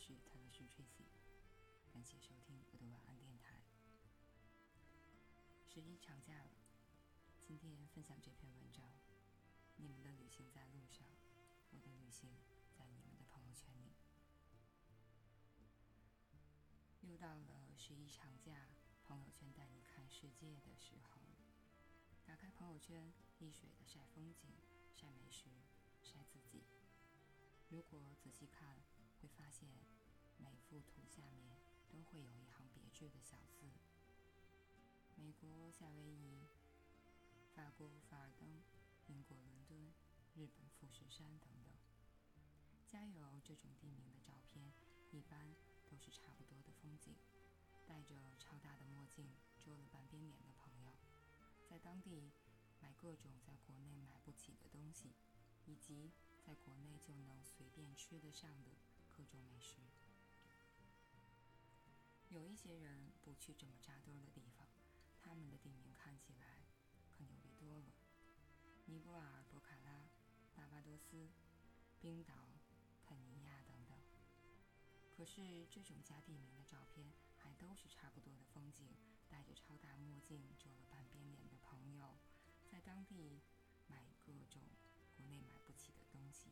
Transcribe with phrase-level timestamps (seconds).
[0.00, 1.04] 是泰勒斯 Tracy，
[1.92, 3.60] 感谢收听我的晚安电台。
[5.68, 6.50] 十一长假了，
[7.38, 8.82] 今天分享这篇文章。
[9.76, 11.06] 你们的旅行在路上，
[11.70, 12.30] 我的旅行
[12.78, 13.92] 在你们的朋友圈里。
[17.02, 18.70] 又到了十一长假，
[19.06, 21.20] 朋友圈带你看世界的时候。
[22.24, 24.48] 打开朋友圈，一水的晒风景、
[24.94, 25.44] 晒美食、
[26.02, 26.64] 晒自己。
[27.68, 28.78] 如果仔细看，
[29.20, 29.68] 会发现
[30.38, 31.52] 每幅图下面
[31.90, 33.66] 都会有一行别致的小字：
[35.14, 36.40] 美国夏威夷、
[37.54, 38.48] 法国法尔登、
[39.08, 39.92] 英国伦敦、
[40.34, 41.74] 日本富士山等等。
[42.88, 43.38] 加有！
[43.44, 44.72] 这种地名的照片
[45.12, 45.54] 一般
[45.90, 47.14] 都是差不多的风景，
[47.86, 50.94] 戴着超大的墨镜遮了半边脸的朋友，
[51.68, 52.32] 在当地
[52.80, 55.12] 买各种在国内买不起的东西，
[55.66, 56.10] 以及。
[56.42, 58.70] 在国内就能随便吃得上的
[59.20, 59.76] 各种美食。
[62.30, 64.66] 有一些人不去这么扎堆的地方，
[65.20, 66.64] 他们的地名看起来
[67.12, 67.92] 可牛逼多了：
[68.86, 70.08] 尼泊尔、博卡拉、
[70.54, 71.28] 巴巴多斯、
[72.00, 72.32] 冰岛、
[73.04, 73.98] 肯尼亚等等。
[75.14, 78.88] 可是这种加地名的照片，还都是差不多的风景，
[79.28, 82.18] 戴着超大墨镜遮了半边脸的朋友，
[82.70, 83.42] 在当地
[83.86, 84.62] 买各种。
[85.18, 86.48] 国内买不起的东西，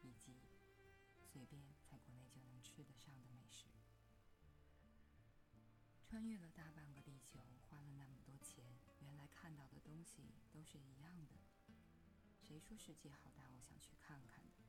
[0.00, 0.40] 以及
[1.36, 3.66] 随便在国内就能吃得上的美食。
[6.08, 8.64] 穿越了大半个地球，花了那么多钱，
[9.00, 11.36] 原来看到的东西都是一样的。
[12.40, 14.64] 谁说世界好大，我想去看看的？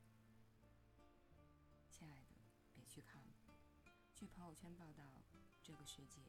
[1.89, 2.35] 亲爱的，
[2.73, 3.33] 别去看了。
[4.13, 5.23] 据朋友圈报道，
[5.63, 6.21] 这个世界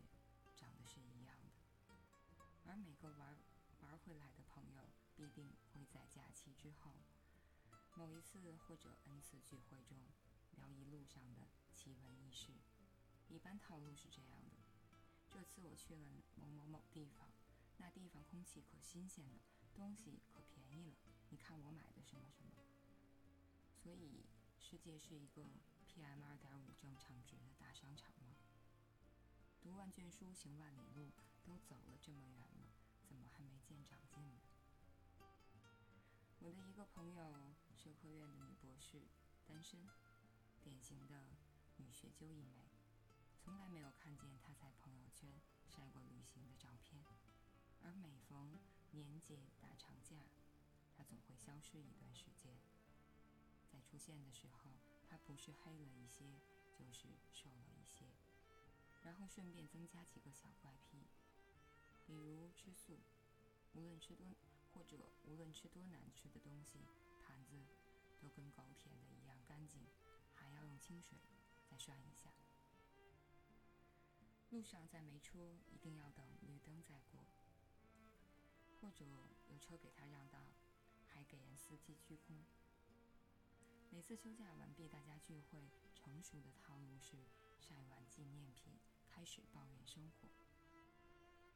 [0.55, 1.97] 长得是一样的，
[2.65, 3.37] 而每个玩。
[3.81, 6.93] 玩回来的朋友必定会在假期之后
[7.95, 9.97] 某一次或者 n 次聚会中
[10.59, 12.53] 聊一路上的奇闻异事。
[13.29, 14.57] 一般套路是这样的：
[15.31, 16.05] 这次我去了
[16.35, 17.31] 某某某地方，
[17.77, 19.39] 那地方空气可新鲜了，
[19.75, 20.97] 东西可便宜了。
[21.31, 22.53] 你看我买的什么什么。
[23.83, 24.27] 所以，
[24.59, 25.45] 世界是一个
[25.87, 28.35] PM 二点五正常值的大商场吗？
[29.63, 31.13] 读万卷书，行万里路，
[31.45, 32.73] 都走了这么远了。
[33.07, 34.41] 怎么还没见长进呢？
[36.41, 39.07] 我的一个朋友，社科院的女博士，
[39.47, 39.87] 单身，
[40.69, 41.15] 典型的
[41.79, 42.69] 女学究一枚，
[43.41, 45.33] 从来没有看见她在朋友圈
[45.67, 47.03] 晒过旅行的照片。
[47.83, 50.17] 而每逢年节大长假，
[50.95, 52.53] 她总会消失一段时间。
[53.73, 54.71] 在出现的时候，
[55.09, 56.37] 她不是黑了一些，
[56.79, 58.05] 就是瘦了一些，
[59.03, 61.09] 然后顺便增加几个小怪癖。
[62.07, 63.01] 比如吃素，
[63.73, 64.37] 无论吃多
[64.75, 66.81] 或者无论吃多难吃的东西，
[67.27, 67.57] 盘子
[68.21, 69.81] 都跟狗舔的一样干净，
[70.49, 71.19] 还要用清水
[71.71, 72.31] 再涮一下。
[74.51, 77.21] 路上再没车，一定要等绿灯再过，
[78.81, 79.05] 或者
[79.51, 80.39] 有车给他让道，
[81.07, 82.41] 还给人司机鞠躬。
[83.91, 87.19] 每次休假完毕，大家聚会，成熟的套路是
[87.61, 88.73] 晒完纪念品，
[89.11, 90.29] 开始抱怨生活。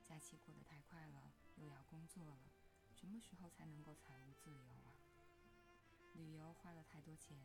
[0.05, 2.53] 假期过得太快了，又要工作了，
[2.95, 4.93] 什么时候才能够财务自由啊？
[6.15, 7.39] 旅游花了太多钱，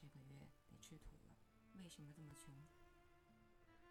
[0.00, 1.36] 这个月得吃土了，
[1.74, 2.54] 为什么这么穷？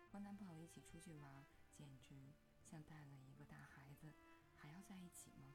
[0.10, 2.32] 和男朋友一起出去玩，简直
[2.64, 4.14] 像带了一个大孩子，
[4.56, 5.54] 还要在一起吗？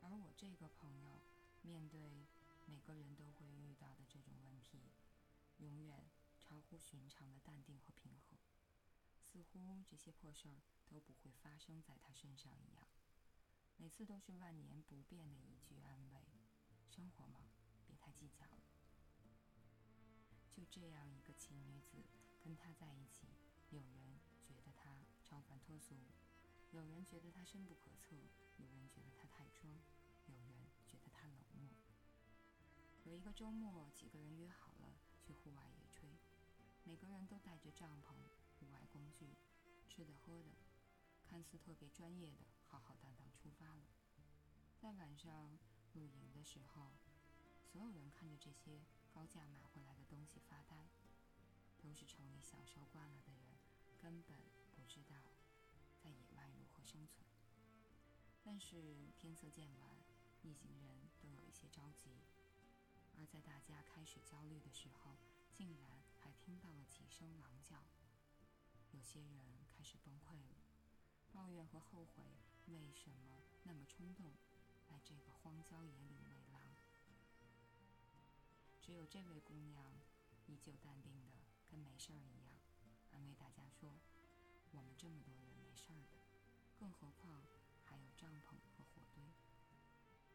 [0.00, 1.22] 而我这个朋友，
[1.62, 2.26] 面对
[2.66, 4.80] 每个人都会遇到的这种问题，
[5.58, 6.10] 永远
[6.40, 8.36] 超乎寻常的淡定和平和。
[9.22, 12.84] 似乎这些破事儿都不会发生在他身上一样，
[13.76, 16.20] 每次都是万年不变的一句安慰
[16.90, 17.40] ：“生活嘛，
[17.86, 18.46] 别太计较。”
[20.56, 21.98] 就这样一个奇女子，
[22.40, 23.26] 跟他在一起，
[23.68, 25.94] 有人觉得他超凡脱俗，
[26.70, 28.16] 有人觉得他深不可测，
[28.56, 29.78] 有人觉得他太装，
[30.24, 30.56] 有人
[30.86, 31.68] 觉得他冷漠。
[33.04, 36.08] 有一个周末，几个人约好了去户外野炊，
[36.84, 38.14] 每个人都带着帐篷。
[38.58, 39.36] 户外工具、
[39.86, 40.56] 吃的喝的，
[41.28, 43.84] 看似特别专业的，浩浩荡荡出发了。
[44.78, 45.58] 在晚上
[45.92, 46.92] 露营的时候，
[47.62, 48.80] 所有人看着这些
[49.16, 50.76] 高价买回来的东西发呆，
[51.80, 53.56] 都是城里享受惯了的人，
[53.98, 54.36] 根本
[54.74, 55.16] 不知道
[55.98, 57.24] 在野外如何生存。
[58.44, 59.96] 但是天色渐晚，
[60.42, 62.10] 一行人都有一些着急，
[63.16, 65.16] 而在大家开始焦虑的时候，
[65.50, 65.90] 竟然
[66.20, 67.86] 还听到了几声狼叫。
[68.92, 70.58] 有些人开始崩溃了，
[71.32, 72.22] 抱怨和后悔
[72.66, 74.34] 为什么那么冲动，
[74.90, 76.35] 来这个荒郊野岭为狼。
[78.86, 79.84] 只有这位姑娘
[80.46, 81.32] 依旧淡定的
[81.68, 82.52] 跟没事儿一样，
[83.10, 83.98] 安慰大家说
[84.70, 86.16] ：“我们这么多人没事儿的，
[86.78, 87.42] 更何况
[87.84, 89.24] 还有帐篷和火堆。”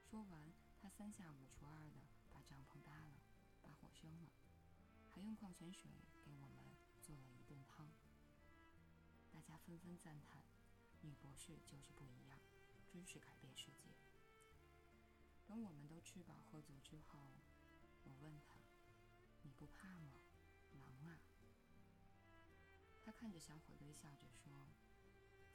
[0.04, 0.52] 说完，
[0.82, 2.02] 他三下五除二的
[2.34, 3.22] 把帐篷搭了，
[3.64, 4.30] 把火生了，
[5.08, 5.90] 还用矿泉水
[6.22, 6.66] 给我们
[7.02, 7.88] 做了一顿汤。
[9.32, 10.44] 大家纷纷赞叹
[11.00, 12.38] ：“女博士就是不一样，
[12.92, 13.96] 真是改变世界。”
[15.48, 17.32] 等我们都吃饱喝足之后，
[18.12, 18.60] 我问他
[19.42, 20.12] ：“你不怕吗？
[20.74, 21.16] 狼啊！”
[23.00, 24.68] 他看着小火堆，笑着说：“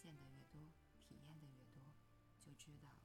[0.01, 0.73] 见得越多，
[1.03, 1.83] 体验的越多，
[2.41, 2.97] 就知道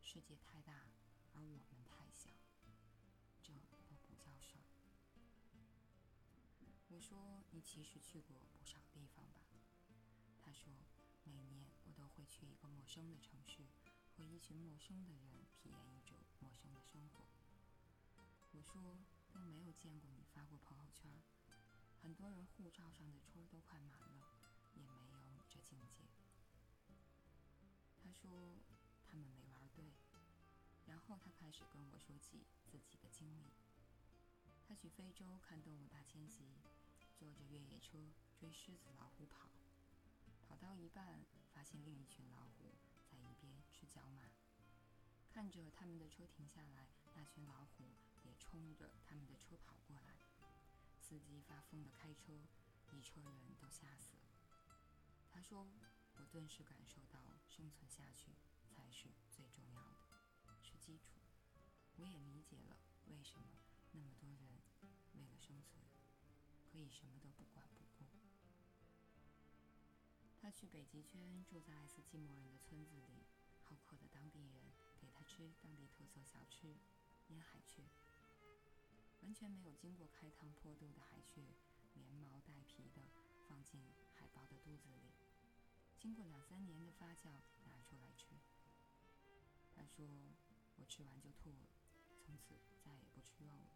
[0.00, 0.86] 世界太大，
[1.34, 2.30] 而我们太小，
[3.42, 3.76] 这都
[4.06, 4.64] 不叫事儿。”
[6.88, 9.42] 我说：“你其实去过不少地方吧？”
[10.40, 10.72] 他说
[11.24, 13.68] ：“每年我都会去一个陌生的城市。”
[14.16, 17.37] 和一群陌生的人体验一种陌生的生活。
[18.58, 18.98] 我说
[19.30, 21.22] 都没有见过你发过朋友圈，
[22.02, 24.26] 很多人护照上的戳都快满了，
[24.74, 26.02] 也没有你这境界。
[28.02, 28.58] 他说
[29.06, 29.94] 他们没玩对，
[30.86, 33.52] 然后他开始跟我说起自己的经历。
[34.66, 36.58] 他去非洲看动物大迁徙，
[37.16, 39.50] 坐着越野车追狮子老虎跑，
[40.48, 41.24] 跑到一半
[41.54, 42.74] 发现另一群老虎。
[43.06, 44.32] 在一边吃角马，
[45.30, 47.94] 看着他们的车停下来，那群老虎
[48.28, 50.14] 也冲着他们的车跑过来。
[51.00, 52.46] 司机发疯的开车，
[52.92, 54.28] 一车人都吓死了。
[55.32, 55.66] 他说
[56.20, 58.36] ：“我顿时感受到生存下去
[58.68, 60.04] 才是最重要的，
[60.60, 61.16] 是基础。
[61.96, 62.76] 我也理解了
[63.06, 63.46] 为什么
[63.92, 64.60] 那么多人
[65.14, 65.82] 为了生存
[66.70, 67.66] 可以什么都不管
[67.96, 68.18] 不顾。”
[70.40, 73.24] 他去北极圈，住在爱斯基摩人的村子里。
[73.62, 76.76] 好客的当地人给他吃当地特色小吃——
[77.28, 77.82] 烟海雀。
[79.28, 81.42] 完全没有经过开膛破肚的海雀，
[81.92, 83.02] 连毛带皮的
[83.46, 83.78] 放进
[84.14, 85.12] 海豹的肚子里，
[85.98, 87.28] 经过两三年的发酵
[87.66, 88.24] 拿出来吃。
[89.76, 90.08] 他说
[90.80, 91.68] ：“我吃完就吐了，
[92.24, 93.68] 从此再也不吃肉了。”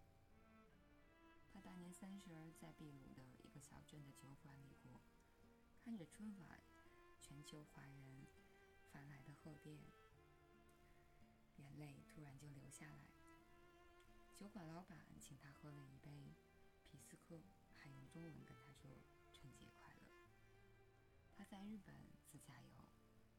[1.52, 5.02] 他大年三十儿在秘鲁的一个小镇的酒馆里过。
[5.84, 6.62] 看着春晚，
[7.20, 8.26] 全球华人
[8.90, 9.78] 发来的贺电，
[11.58, 13.11] 眼泪突然就流下来。
[14.38, 16.34] 酒馆老板请他喝了一杯
[16.84, 17.40] 皮斯科，
[17.76, 18.90] 还用中文跟他说
[19.32, 20.00] “春节快乐”。
[21.37, 21.94] 他在日本
[22.26, 22.84] 自驾游，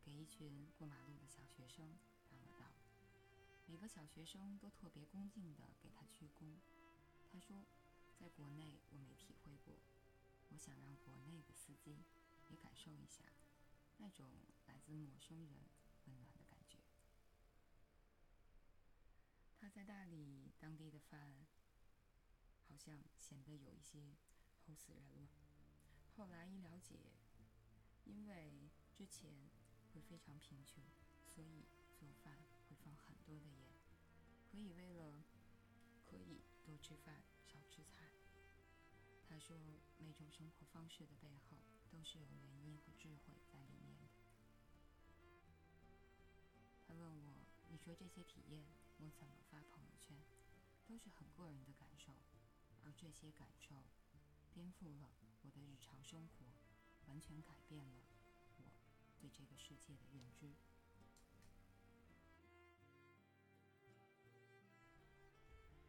[0.03, 1.97] 给一群过马路的小学生
[2.29, 2.71] 让了道，
[3.65, 6.57] 每个小学生都特别恭敬地给他鞠躬。
[7.31, 7.65] 他说
[8.19, 9.75] ：“在国内我没体会过，
[10.49, 12.03] 我想让国内的司机。”
[12.49, 13.23] 也感受一下
[13.97, 14.29] 那种
[14.67, 15.57] 来自陌生人
[16.05, 16.77] 温暖的感觉。
[19.59, 21.47] 他在大理当地的饭
[22.67, 24.15] 好像显得有一些
[24.67, 25.27] 齁死人了。
[26.15, 26.99] 后来一了解，
[28.05, 29.49] 因为之前
[29.91, 30.83] 会非常贫穷，
[31.25, 31.65] 所以
[31.95, 32.37] 做饭
[32.69, 33.73] 会放很多的盐，
[34.51, 35.23] 可以为了
[36.05, 38.11] 可以多吃饭少吃菜。
[39.27, 39.57] 他说，
[39.97, 41.57] 每种生活方式的背后。
[41.93, 44.09] 都是有原因和智慧在里面的。
[46.87, 48.65] 他问我：“你说这些体验，
[49.03, 50.17] 我怎么发朋友圈？
[50.87, 52.13] 都是很个人的感受，
[52.83, 53.83] 而这些感受
[54.53, 56.45] 颠覆了我的日常生活，
[57.07, 58.05] 完全改变了
[58.57, 58.63] 我
[59.19, 60.53] 对这个世界的认知。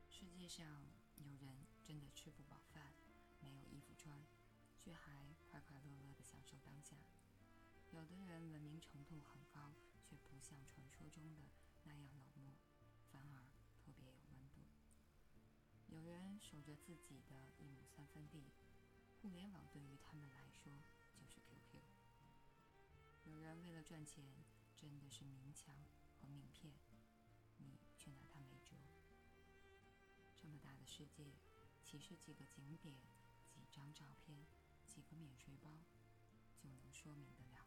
[0.08, 0.84] 世界上
[1.16, 2.94] 有人真的吃不饱饭，
[3.40, 4.20] 没有衣服穿。”
[4.84, 6.98] 却还快快乐乐地享受当下。
[7.90, 11.40] 有的人文明程度很高，却不像传说中的
[11.84, 12.52] 那样冷漠，
[13.14, 13.46] 反而
[13.78, 14.66] 特别有温度。
[15.86, 18.50] 有人守着自己的一亩三分地，
[19.22, 20.82] 互联网对于他们来说
[21.14, 21.78] 就是 QQ。
[23.26, 24.34] 有人为了赚钱，
[24.76, 25.76] 真的是明抢
[26.20, 26.74] 和名片，
[27.58, 28.74] 你却拿他没辙。
[30.42, 31.30] 这么大的世界，
[31.84, 32.96] 岂是几个景点、
[33.48, 34.44] 几张照片？
[34.84, 35.84] 几个免税包
[36.56, 37.63] 就能说明得了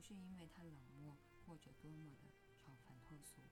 [0.00, 1.14] 不是因为他冷漠
[1.44, 3.42] 或者多么的超凡脱俗，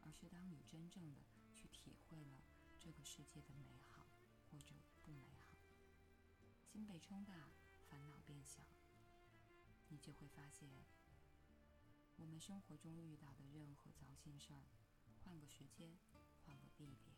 [0.00, 1.20] 而是当你真正的
[1.54, 2.42] 去体会了
[2.80, 4.04] 这个世界的美好
[4.50, 5.56] 或者不美好，
[6.64, 7.48] 心被冲大，
[7.88, 8.64] 烦恼变小，
[9.86, 10.68] 你就会发现，
[12.16, 14.64] 我们生活中遇到的任何糟心事儿。
[15.22, 15.96] 换个时间，
[16.44, 17.14] 换个地点，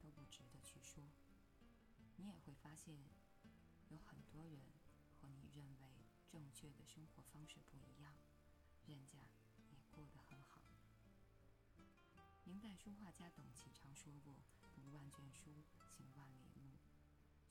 [0.00, 1.04] 都不值得去说。
[2.16, 2.96] 你也会发现，
[3.90, 4.58] 有很多人
[5.20, 5.84] 和你认为
[6.34, 8.12] 正确的生活方式不一样，
[8.86, 9.20] 人家
[9.70, 10.60] 也过得很好。
[12.42, 14.34] 明代书画家董其昌说过
[14.74, 15.62] ：“读万卷书，
[15.96, 16.72] 行万里路，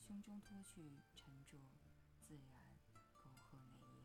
[0.02, 1.58] 胸中脱去沉着，
[2.20, 2.62] 自然
[3.24, 4.04] 沟壑内隐。”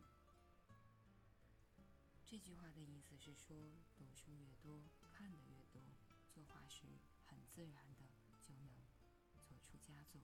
[2.25, 5.83] 这句话的意思是说，读书越多，看得越多，
[6.31, 8.07] 作画时很自然的
[8.41, 8.71] 就能
[9.43, 10.23] 做出佳作。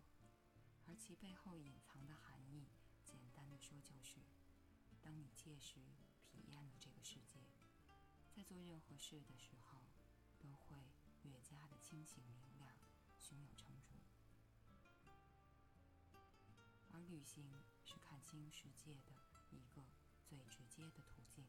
[0.87, 2.69] 而其背后隐藏的含义，
[3.03, 4.21] 简单的说就是：
[5.05, 5.75] 当你切实
[6.33, 7.39] 体验了这个世界，
[8.35, 9.83] 在做任何事的时候，
[10.41, 10.79] 都会
[11.25, 12.73] 越加的清醒明亮，
[13.21, 13.93] 胸有成竹。
[16.91, 17.45] 而旅行
[17.85, 19.13] 是看清世界的
[19.51, 19.85] 一个
[20.25, 21.45] 最直接的途径。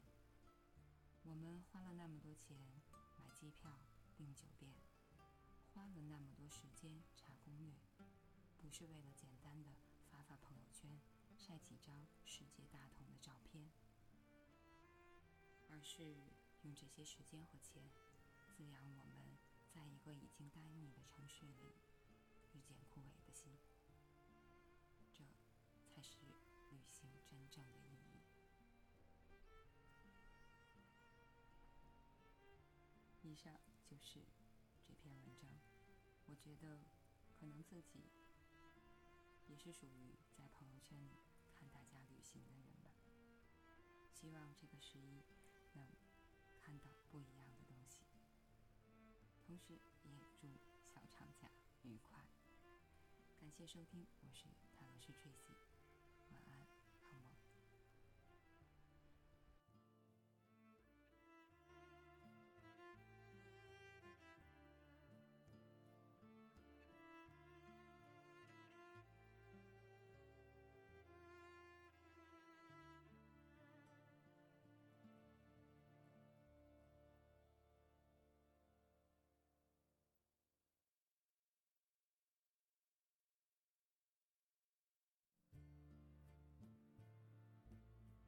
[1.22, 2.60] 我们花了那么多钱
[3.18, 3.80] 买机票、
[4.14, 4.76] 订酒店，
[5.72, 7.74] 花了那么多时间查攻略，
[8.60, 9.74] 不是为了简单的
[10.10, 11.00] 发发朋友圈、
[11.38, 13.70] 晒几张世界大同的照片，
[15.70, 16.16] 而是
[16.62, 17.82] 用这些时间和钱
[18.56, 19.38] 滋养我们
[19.72, 21.54] 在一个已经呆腻的城市里
[22.52, 23.56] 日渐枯萎的心。
[25.12, 25.24] 这
[25.88, 26.16] 才是
[26.72, 28.22] 旅行真正的意义。
[33.22, 34.20] 以上就是
[34.84, 35.50] 这篇文章。
[36.28, 36.80] 我觉得，
[37.38, 38.00] 可能自己
[39.46, 41.10] 也是属于在朋友圈里
[44.26, 45.22] 希望这个十一
[45.74, 45.86] 能
[46.58, 48.00] 看到不一样的东西，
[49.46, 50.48] 同时也祝
[50.92, 51.48] 小长假
[51.84, 52.26] 愉快。
[53.40, 55.65] 感谢收听，我是塔罗斯 Tracy。